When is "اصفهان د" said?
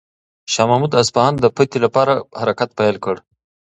1.03-1.45